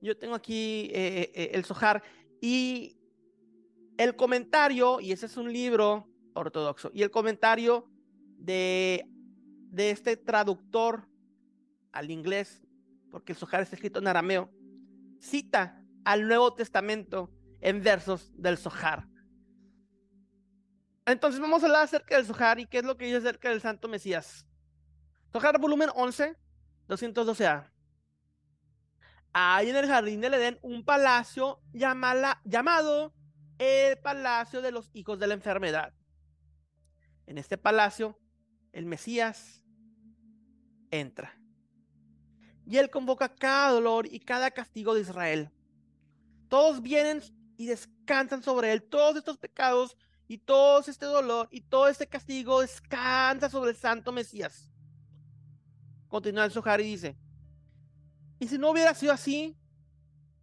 Yo 0.00 0.16
tengo 0.16 0.34
aquí 0.34 0.90
eh, 0.92 1.32
eh, 1.34 1.50
el 1.54 1.64
Zohar 1.64 2.02
y 2.40 2.96
el 3.96 4.14
comentario, 4.16 5.00
y 5.00 5.12
ese 5.12 5.26
es 5.26 5.36
un 5.36 5.52
libro 5.52 6.08
ortodoxo, 6.34 6.90
y 6.94 7.02
el 7.02 7.10
comentario 7.10 7.88
de 8.38 9.08
de 9.70 9.90
este 9.90 10.16
traductor 10.16 11.06
al 11.92 12.10
inglés, 12.10 12.62
porque 13.10 13.32
el 13.32 13.38
Zohar 13.38 13.62
está 13.62 13.76
escrito 13.76 13.98
en 13.98 14.06
arameo, 14.06 14.50
cita 15.20 15.82
al 16.04 16.26
Nuevo 16.26 16.54
Testamento 16.54 17.30
en 17.60 17.82
versos 17.82 18.30
del 18.34 18.56
Zohar. 18.56 19.06
Entonces 21.06 21.40
vamos 21.40 21.62
a 21.62 21.66
hablar 21.66 21.82
acerca 21.84 22.16
del 22.16 22.26
Zohar 22.26 22.60
y 22.60 22.66
qué 22.66 22.78
es 22.78 22.84
lo 22.84 22.96
que 22.96 23.06
dice 23.06 23.18
acerca 23.18 23.48
del 23.48 23.60
Santo 23.60 23.88
Mesías. 23.88 24.46
Zohar 25.32 25.58
volumen 25.58 25.90
11, 25.94 26.36
212a. 26.88 27.70
Hay 29.40 29.70
en 29.70 29.76
el 29.76 29.86
jardín 29.86 30.20
del 30.20 30.34
Edén 30.34 30.58
un 30.62 30.84
palacio 30.84 31.60
llamado 31.72 33.14
el 33.58 33.96
Palacio 33.98 34.60
de 34.60 34.72
los 34.72 34.90
Hijos 34.94 35.20
de 35.20 35.28
la 35.28 35.34
Enfermedad. 35.34 35.94
En 37.24 37.38
este 37.38 37.56
palacio, 37.56 38.18
el 38.72 38.84
Mesías 38.84 39.62
entra. 40.90 41.38
Y 42.66 42.78
él 42.78 42.90
convoca 42.90 43.32
cada 43.32 43.70
dolor 43.70 44.08
y 44.12 44.18
cada 44.18 44.50
castigo 44.50 44.92
de 44.92 45.02
Israel. 45.02 45.52
Todos 46.48 46.82
vienen 46.82 47.22
y 47.56 47.66
descansan 47.66 48.42
sobre 48.42 48.72
él. 48.72 48.82
Todos 48.82 49.14
estos 49.14 49.38
pecados 49.38 49.96
y 50.26 50.38
todo 50.38 50.80
este 50.80 51.06
dolor 51.06 51.46
y 51.52 51.60
todo 51.60 51.86
este 51.86 52.08
castigo 52.08 52.60
descansa 52.60 53.48
sobre 53.48 53.70
el 53.70 53.76
santo 53.76 54.10
Mesías. 54.10 54.72
Continúa 56.08 56.44
el 56.44 56.50
Zohar 56.50 56.80
y 56.80 56.90
dice, 56.90 57.16
y 58.38 58.48
si 58.48 58.58
no 58.58 58.70
hubiera 58.70 58.94
sido 58.94 59.12
así, 59.12 59.56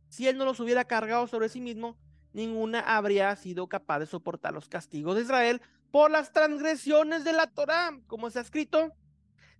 si 0.09 0.27
él 0.27 0.37
no 0.37 0.45
los 0.45 0.59
hubiera 0.59 0.85
cargado 0.85 1.27
sobre 1.27 1.49
sí 1.49 1.61
mismo, 1.61 1.97
ninguna 2.33 2.79
habría 2.79 3.35
sido 3.35 3.67
capaz 3.67 3.99
de 3.99 4.05
soportar 4.05 4.53
los 4.53 4.67
castigos 4.67 5.15
de 5.15 5.21
Israel 5.21 5.61
por 5.91 6.11
las 6.11 6.31
transgresiones 6.31 7.23
de 7.23 7.33
la 7.33 7.47
Torá, 7.47 7.97
como 8.07 8.29
se 8.29 8.39
ha 8.39 8.41
escrito. 8.41 8.91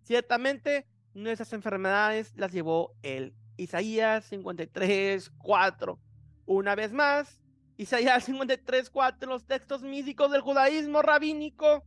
Ciertamente 0.04 0.86
nuestras 1.14 1.54
enfermedades 1.54 2.34
las 2.36 2.52
llevó 2.52 2.94
él. 3.02 3.34
Isaías 3.58 4.26
53, 4.26 5.32
4. 5.38 6.00
Una 6.46 6.76
vez 6.76 6.92
más, 6.92 7.40
Isaías 7.78 8.26
53, 8.26 8.90
4, 8.90 9.30
los 9.30 9.46
textos 9.46 9.82
místicos 9.82 10.32
del 10.32 10.42
judaísmo 10.42 11.02
rabínico, 11.02 11.84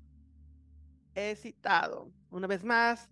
he 1.15 1.37
citado. 1.37 2.11
Una 2.31 2.47
vez 2.47 2.65
más, 2.65 3.11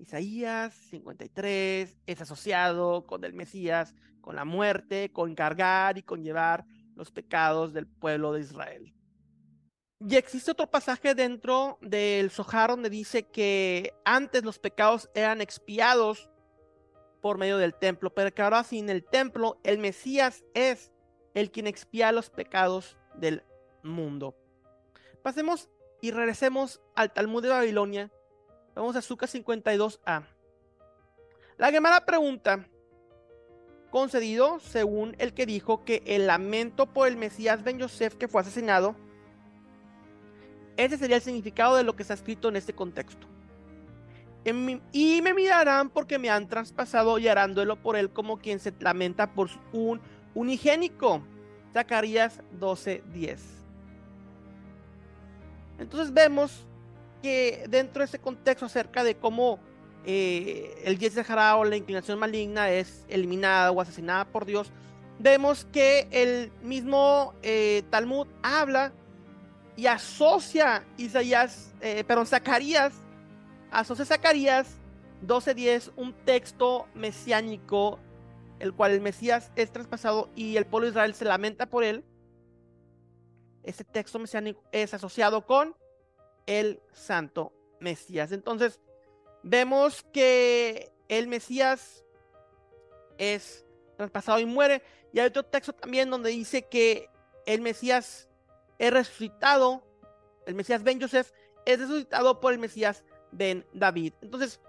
Isaías 0.00 0.72
53 0.90 1.98
es 2.06 2.20
asociado 2.22 3.06
con 3.06 3.22
el 3.22 3.34
Mesías, 3.34 3.94
con 4.22 4.34
la 4.34 4.46
muerte, 4.46 5.12
con 5.12 5.34
cargar 5.34 5.98
y 5.98 6.02
con 6.02 6.24
llevar 6.24 6.64
los 6.96 7.10
pecados 7.10 7.74
del 7.74 7.86
pueblo 7.86 8.32
de 8.32 8.40
Israel. 8.40 8.94
Y 10.00 10.16
existe 10.16 10.52
otro 10.52 10.70
pasaje 10.70 11.14
dentro 11.14 11.78
del 11.82 12.30
Zohar 12.30 12.70
donde 12.70 12.88
dice 12.88 13.24
que 13.24 13.92
antes 14.06 14.42
los 14.42 14.58
pecados 14.58 15.10
eran 15.14 15.42
expiados 15.42 16.30
por 17.20 17.36
medio 17.36 17.58
del 17.58 17.74
templo, 17.74 18.14
pero 18.14 18.32
que 18.32 18.40
ahora 18.40 18.64
sin 18.64 18.88
el 18.88 19.04
templo 19.04 19.60
el 19.64 19.78
Mesías 19.78 20.42
es 20.54 20.90
el 21.34 21.50
quien 21.50 21.66
expía 21.66 22.10
los 22.12 22.30
pecados 22.30 22.96
del 23.16 23.44
mundo. 23.82 24.34
Pasemos 25.22 25.68
y 26.00 26.10
regresemos 26.10 26.80
al 26.96 27.12
Talmud 27.12 27.42
de 27.42 27.50
Babilonia. 27.50 28.10
Vamos 28.74 28.96
a 28.96 29.02
Zuka 29.02 29.26
52a. 29.26 30.24
La 31.58 31.70
Gemara 31.70 32.04
pregunta, 32.06 32.66
concedido 33.90 34.60
según 34.60 35.14
el 35.18 35.34
que 35.34 35.46
dijo 35.46 35.84
que 35.84 36.02
el 36.06 36.26
lamento 36.26 36.86
por 36.86 37.08
el 37.08 37.16
Mesías 37.16 37.62
Ben 37.62 37.78
Yosef 37.78 38.14
que 38.14 38.28
fue 38.28 38.40
asesinado 38.40 38.96
ese 40.84 40.96
sería 40.96 41.16
el 41.16 41.22
significado 41.22 41.76
de 41.76 41.84
lo 41.84 41.94
que 41.94 42.02
está 42.02 42.14
escrito 42.14 42.48
en 42.48 42.56
este 42.56 42.72
contexto. 42.72 43.26
y 44.92 45.20
me 45.20 45.34
mirarán 45.34 45.90
porque 45.90 46.18
me 46.18 46.30
han 46.30 46.48
traspasado 46.48 47.18
y 47.18 47.28
harán 47.28 47.54
duelo 47.54 47.76
por 47.76 47.96
él 47.96 48.10
como 48.10 48.38
quien 48.38 48.58
se 48.58 48.72
lamenta 48.80 49.34
por 49.34 49.50
un 49.72 50.00
unigénico. 50.34 51.22
Zacarías 51.74 52.40
12:10. 52.58 53.38
Entonces 55.78 56.14
vemos 56.14 56.66
que 57.22 57.64
dentro 57.68 58.00
de 58.00 58.06
ese 58.06 58.18
contexto 58.18 58.66
acerca 58.66 59.04
de 59.04 59.16
cómo 59.16 59.58
eh, 60.04 60.80
el 60.84 60.98
Yes 60.98 61.14
de 61.14 61.24
o 61.28 61.64
la 61.64 61.76
inclinación 61.76 62.18
maligna 62.18 62.70
es 62.70 63.04
eliminada 63.08 63.70
o 63.70 63.80
asesinada 63.80 64.24
por 64.24 64.46
Dios, 64.46 64.72
vemos 65.18 65.66
que 65.66 66.08
el 66.10 66.50
mismo 66.62 67.34
eh, 67.42 67.82
Talmud 67.90 68.26
habla 68.42 68.92
y 69.76 69.86
asocia 69.86 70.84
Isaías, 70.96 71.72
eh, 71.80 72.04
perdón, 72.04 72.26
Zacarías, 72.26 72.94
asocia 73.70 74.04
Zacarías 74.04 74.80
12:10, 75.26 75.92
un 75.96 76.12
texto 76.24 76.86
mesiánico, 76.94 77.98
el 78.58 78.72
cual 78.72 78.92
el 78.92 79.00
Mesías 79.00 79.50
es 79.56 79.70
traspasado 79.70 80.30
y 80.34 80.56
el 80.56 80.66
pueblo 80.66 80.86
de 80.86 80.90
Israel 80.92 81.14
se 81.14 81.24
lamenta 81.24 81.66
por 81.66 81.84
él. 81.84 82.04
Ese 83.62 83.84
texto 83.84 84.18
mesiánico 84.18 84.62
es 84.72 84.94
asociado 84.94 85.44
con 85.44 85.76
el 86.46 86.80
santo 86.92 87.52
Mesías. 87.80 88.32
Entonces, 88.32 88.80
vemos 89.42 90.04
que 90.12 90.92
el 91.08 91.28
Mesías 91.28 92.04
es 93.18 93.64
traspasado 93.96 94.38
y 94.38 94.46
muere. 94.46 94.82
Y 95.12 95.20
hay 95.20 95.26
otro 95.26 95.44
texto 95.44 95.72
también 95.72 96.10
donde 96.10 96.30
dice 96.30 96.66
que 96.68 97.08
el 97.46 97.60
Mesías 97.60 98.28
es 98.78 98.92
resucitado, 98.92 99.82
el 100.46 100.54
Mesías 100.54 100.82
Ben 100.82 101.00
Joseph 101.00 101.30
es 101.66 101.78
resucitado 101.80 102.40
por 102.40 102.52
el 102.52 102.58
Mesías 102.58 103.04
Ben 103.32 103.66
David. 103.72 104.14
Entonces, 104.22 104.60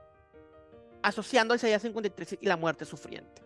asociando 1.02 1.54
a 1.54 1.58
Isaías 1.58 1.82
53 1.82 2.38
y 2.42 2.46
la 2.46 2.58
muerte 2.58 2.86
sufriente. 2.86 3.42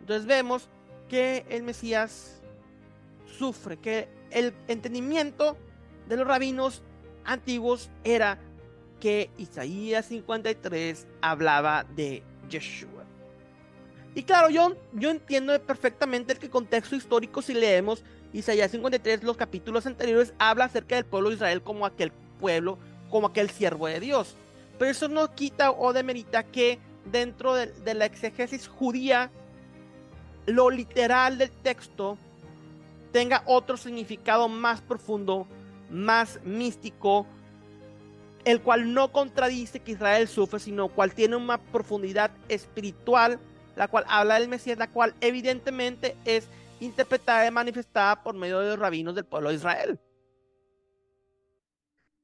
Entonces 0.00 0.26
vemos 0.26 0.68
que 1.08 1.44
el 1.48 1.62
Mesías 1.62 2.42
sufre, 3.26 3.78
que 3.78 4.08
el 4.30 4.54
entendimiento 4.68 5.56
de 6.08 6.16
los 6.16 6.26
rabinos 6.26 6.82
antiguos 7.26 7.90
era 8.04 8.38
que 9.00 9.30
Isaías 9.38 10.06
53 10.06 11.06
hablaba 11.20 11.84
de 11.84 12.22
Yeshua. 12.48 13.04
Y 14.14 14.22
claro, 14.22 14.48
yo, 14.48 14.74
yo 14.94 15.10
entiendo 15.10 15.60
perfectamente 15.60 16.36
el 16.40 16.50
contexto 16.50 16.96
histórico, 16.96 17.42
si 17.42 17.52
leemos 17.52 18.02
Isaías 18.32 18.70
53, 18.70 19.22
los 19.22 19.36
capítulos 19.36 19.86
anteriores, 19.86 20.32
habla 20.38 20.64
acerca 20.64 20.94
del 20.94 21.04
pueblo 21.04 21.28
de 21.28 21.36
Israel 21.36 21.62
como 21.62 21.84
aquel 21.84 22.12
pueblo, 22.40 22.78
como 23.10 23.26
aquel 23.26 23.50
siervo 23.50 23.86
de 23.86 24.00
Dios. 24.00 24.34
Pero 24.78 24.90
eso 24.90 25.08
no 25.08 25.34
quita 25.34 25.70
o 25.70 25.92
demerita 25.92 26.42
que 26.44 26.78
dentro 27.10 27.54
de, 27.54 27.66
de 27.66 27.94
la 27.94 28.06
exegesis 28.06 28.68
judía, 28.68 29.30
lo 30.46 30.70
literal 30.70 31.38
del 31.38 31.50
texto 31.50 32.18
tenga 33.12 33.42
otro 33.46 33.76
significado 33.76 34.48
más 34.48 34.80
profundo, 34.80 35.46
más 35.90 36.40
místico, 36.44 37.26
el 38.44 38.62
cual 38.62 38.92
no 38.94 39.12
contradice 39.12 39.80
que 39.80 39.92
Israel 39.92 40.28
sufre, 40.28 40.60
sino 40.60 40.88
cual 40.88 41.14
tiene 41.14 41.36
una 41.36 41.58
profundidad 41.58 42.30
espiritual 42.48 43.40
la 43.76 43.88
cual 43.88 44.04
habla 44.08 44.40
del 44.40 44.48
Mesías, 44.48 44.78
la 44.78 44.90
cual 44.90 45.14
evidentemente 45.20 46.16
es 46.24 46.48
interpretada 46.80 47.46
y 47.46 47.50
manifestada 47.50 48.22
por 48.22 48.34
medio 48.34 48.58
de 48.60 48.70
los 48.70 48.78
rabinos 48.78 49.14
del 49.14 49.26
pueblo 49.26 49.50
de 49.50 49.56
Israel. 49.56 50.00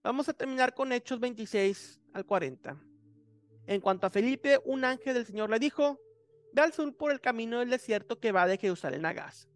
Vamos 0.02 0.28
a 0.28 0.32
terminar 0.32 0.74
con 0.74 0.90
Hechos 0.90 1.20
26 1.20 2.00
al 2.14 2.26
40. 2.26 2.76
En 3.66 3.80
cuanto 3.80 4.06
a 4.06 4.10
Felipe, 4.10 4.60
un 4.64 4.84
ángel 4.84 5.14
del 5.14 5.26
Señor 5.26 5.50
le 5.50 5.60
dijo, 5.60 6.00
ve 6.52 6.62
al 6.62 6.72
sur 6.72 6.96
por 6.96 7.12
el 7.12 7.20
camino 7.20 7.60
del 7.60 7.70
desierto 7.70 8.18
que 8.18 8.32
va 8.32 8.46
de 8.46 8.58
Jerusalén 8.58 9.06
a 9.06 9.12
Gaza. 9.12 9.46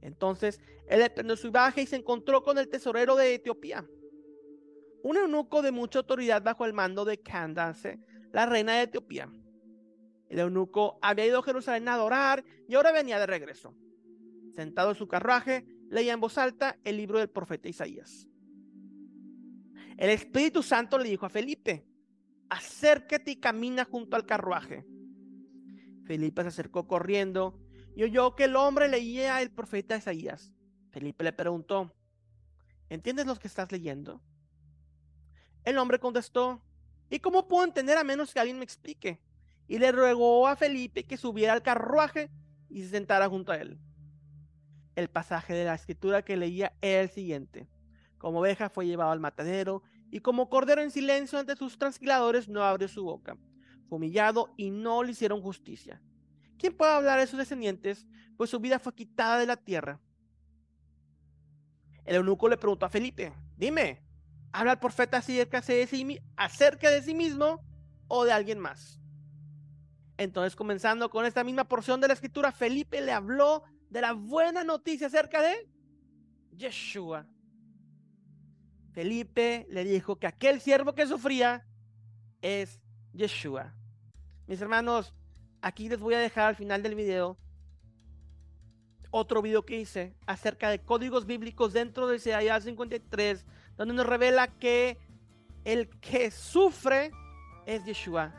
Entonces 0.00 0.60
él 0.86 1.08
prendió 1.14 1.36
su 1.36 1.50
viaje 1.50 1.82
y 1.82 1.86
se 1.86 1.96
encontró 1.96 2.42
con 2.42 2.58
el 2.58 2.68
tesorero 2.68 3.16
de 3.16 3.34
Etiopía, 3.34 3.86
un 5.02 5.16
eunuco 5.16 5.62
de 5.62 5.72
mucha 5.72 6.00
autoridad 6.00 6.42
bajo 6.42 6.64
el 6.64 6.72
mando 6.72 7.04
de 7.04 7.18
Candace, 7.18 8.00
la 8.32 8.46
reina 8.46 8.74
de 8.76 8.82
Etiopía. 8.82 9.30
El 10.28 10.40
eunuco 10.40 10.98
había 11.00 11.26
ido 11.26 11.38
a 11.38 11.42
Jerusalén 11.42 11.88
a 11.88 11.94
adorar 11.94 12.44
y 12.68 12.74
ahora 12.74 12.92
venía 12.92 13.18
de 13.18 13.26
regreso. 13.26 13.74
Sentado 14.54 14.90
en 14.90 14.96
su 14.96 15.08
carruaje, 15.08 15.66
leía 15.88 16.12
en 16.12 16.20
voz 16.20 16.36
alta 16.36 16.78
el 16.84 16.96
libro 16.96 17.18
del 17.18 17.30
profeta 17.30 17.68
Isaías. 17.68 18.28
El 19.96 20.10
Espíritu 20.10 20.62
Santo 20.62 20.98
le 20.98 21.08
dijo 21.08 21.26
a 21.26 21.30
Felipe, 21.30 21.84
acércate 22.50 23.32
y 23.32 23.36
camina 23.36 23.84
junto 23.84 24.16
al 24.16 24.26
carruaje. 24.26 24.86
Felipe 26.04 26.42
se 26.42 26.48
acercó 26.48 26.86
corriendo 26.86 27.58
y 27.98 28.04
oyó 28.04 28.36
que 28.36 28.44
el 28.44 28.54
hombre 28.54 28.86
leía 28.88 29.42
el 29.42 29.50
profeta 29.50 29.96
Isaías. 29.96 30.52
Felipe 30.92 31.24
le 31.24 31.32
preguntó, 31.32 31.92
¿entiendes 32.88 33.26
lo 33.26 33.34
que 33.34 33.48
estás 33.48 33.72
leyendo? 33.72 34.22
El 35.64 35.78
hombre 35.78 35.98
contestó, 35.98 36.62
¿y 37.10 37.18
cómo 37.18 37.48
puedo 37.48 37.64
entender 37.64 37.98
a 37.98 38.04
menos 38.04 38.32
que 38.32 38.38
alguien 38.38 38.58
me 38.58 38.64
explique? 38.64 39.20
y 39.66 39.80
le 39.80 39.90
rogó 39.90 40.46
a 40.46 40.54
Felipe 40.54 41.02
que 41.02 41.16
subiera 41.16 41.52
al 41.54 41.62
carruaje 41.62 42.30
y 42.70 42.82
se 42.82 42.90
sentara 42.90 43.28
junto 43.28 43.50
a 43.50 43.56
él. 43.56 43.80
El 44.94 45.08
pasaje 45.08 45.52
de 45.52 45.64
la 45.64 45.74
escritura 45.74 46.24
que 46.24 46.36
leía 46.36 46.72
era 46.80 47.02
el 47.02 47.10
siguiente. 47.10 47.66
Como 48.16 48.38
oveja 48.38 48.70
fue 48.70 48.86
llevado 48.86 49.10
al 49.10 49.18
matadero 49.18 49.82
y 50.12 50.20
como 50.20 50.48
cordero 50.48 50.82
en 50.82 50.92
silencio 50.92 51.36
ante 51.36 51.56
sus 51.56 51.78
transquiladores 51.78 52.48
no 52.48 52.62
abrió 52.62 52.86
su 52.86 53.02
boca. 53.02 53.36
Fue 53.88 53.96
humillado 53.96 54.54
y 54.56 54.70
no 54.70 55.02
le 55.02 55.10
hicieron 55.10 55.42
justicia. 55.42 56.00
¿Quién 56.58 56.76
puede 56.76 56.92
hablar 56.92 57.20
de 57.20 57.26
sus 57.26 57.38
descendientes? 57.38 58.06
Pues 58.36 58.50
su 58.50 58.60
vida 58.60 58.78
fue 58.78 58.94
quitada 58.94 59.38
de 59.38 59.46
la 59.46 59.56
tierra. 59.56 60.00
El 62.04 62.16
eunuco 62.16 62.48
le 62.48 62.56
preguntó 62.56 62.86
a 62.86 62.90
Felipe, 62.90 63.32
dime, 63.56 64.02
¿habla 64.52 64.72
el 64.72 64.78
profeta 64.78 65.18
acerca 65.18 65.60
de 65.60 65.86
sí, 65.86 66.18
acerca 66.36 66.90
de 66.90 67.02
sí 67.02 67.14
mismo 67.14 67.62
o 68.08 68.24
de 68.24 68.32
alguien 68.32 68.58
más? 68.58 68.98
Entonces, 70.16 70.56
comenzando 70.56 71.10
con 71.10 71.26
esta 71.26 71.44
misma 71.44 71.68
porción 71.68 72.00
de 72.00 72.08
la 72.08 72.14
escritura, 72.14 72.50
Felipe 72.50 73.00
le 73.00 73.12
habló 73.12 73.62
de 73.88 74.00
la 74.00 74.12
buena 74.12 74.64
noticia 74.64 75.06
acerca 75.06 75.40
de 75.40 75.68
Yeshua. 76.56 77.26
Felipe 78.92 79.66
le 79.70 79.84
dijo 79.84 80.16
que 80.16 80.26
aquel 80.26 80.60
siervo 80.60 80.94
que 80.94 81.06
sufría 81.06 81.64
es 82.42 82.80
Yeshua. 83.12 83.74
Mis 84.46 84.60
hermanos, 84.60 85.14
aquí 85.62 85.88
les 85.88 86.00
voy 86.00 86.14
a 86.14 86.18
dejar 86.18 86.48
al 86.48 86.56
final 86.56 86.82
del 86.82 86.94
video 86.94 87.36
otro 89.10 89.40
video 89.40 89.64
que 89.64 89.80
hice 89.80 90.14
acerca 90.26 90.68
de 90.70 90.80
códigos 90.80 91.24
bíblicos 91.24 91.72
dentro 91.72 92.06
de 92.08 92.16
Isaías 92.16 92.64
53, 92.64 93.46
donde 93.76 93.94
nos 93.94 94.06
revela 94.06 94.48
que 94.48 94.98
el 95.64 95.88
que 96.00 96.30
sufre 96.30 97.10
es 97.66 97.84
Yeshua 97.84 98.34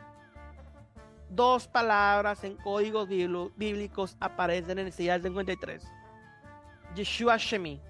dos 1.30 1.68
palabras 1.68 2.42
en 2.44 2.56
códigos 2.56 3.08
bíblicos 3.08 4.16
aparecen 4.20 4.78
en 4.78 4.88
Isaías 4.88 5.22
53. 5.22 5.82
Yeshua 6.94 7.36
Shemi. 7.36 7.80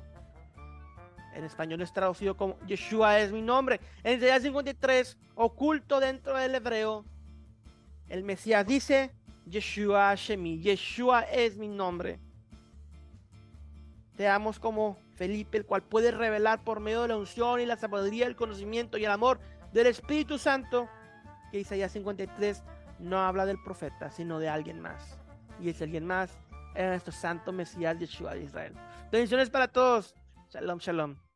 En 1.34 1.44
español 1.44 1.80
es 1.80 1.92
traducido 1.92 2.36
como 2.36 2.58
Yeshua 2.66 3.18
es 3.20 3.32
mi 3.32 3.40
nombre. 3.40 3.80
En 4.04 4.18
Isaías 4.18 4.42
53, 4.42 5.16
oculto 5.34 6.00
dentro 6.00 6.36
del 6.36 6.54
hebreo, 6.54 7.04
el 8.08 8.24
Mesías 8.24 8.66
dice 8.66 9.12
Yeshua 9.46 10.14
Shemi. 10.14 10.60
Yeshua 10.60 11.22
es 11.22 11.56
mi 11.56 11.68
nombre. 11.68 12.20
Veamos 14.16 14.58
como 14.58 14.98
Felipe, 15.14 15.58
el 15.58 15.66
cual 15.66 15.82
puede 15.82 16.10
revelar 16.10 16.62
por 16.62 16.80
medio 16.80 17.02
de 17.02 17.08
la 17.08 17.16
unción 17.16 17.60
y 17.60 17.66
la 17.66 17.76
sabiduría, 17.76 18.26
el 18.26 18.36
conocimiento 18.36 18.98
y 18.98 19.04
el 19.04 19.10
amor 19.10 19.40
del 19.72 19.86
Espíritu 19.86 20.38
Santo, 20.38 20.88
que 21.50 21.60
Isaías 21.60 21.92
53 21.92 22.62
no 22.98 23.18
habla 23.18 23.46
del 23.46 23.62
profeta, 23.62 24.10
sino 24.10 24.38
de 24.38 24.48
alguien 24.48 24.80
más. 24.80 25.18
Y 25.58 25.70
ese 25.70 25.84
alguien 25.84 26.06
más 26.06 26.38
era 26.74 26.90
nuestro 26.90 27.12
santo 27.12 27.52
Mesías 27.52 27.98
Yeshua 27.98 28.34
de 28.34 28.44
Israel. 28.44 28.74
Bendiciones 29.10 29.50
para 29.50 29.68
todos. 29.68 30.14
Shalom, 30.50 30.78
shalom. 30.78 31.29